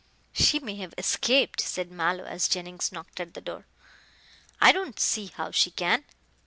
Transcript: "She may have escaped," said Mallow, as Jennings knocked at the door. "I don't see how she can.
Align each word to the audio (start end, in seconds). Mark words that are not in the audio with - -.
"She 0.33 0.57
may 0.59 0.77
have 0.77 0.95
escaped," 0.97 1.61
said 1.61 1.91
Mallow, 1.91 2.23
as 2.23 2.47
Jennings 2.47 2.91
knocked 2.91 3.19
at 3.19 3.35
the 3.35 3.39
door. 3.41 3.67
"I 4.59 4.71
don't 4.71 4.99
see 4.99 5.27
how 5.27 5.51
she 5.51 5.69
can. 5.69 6.03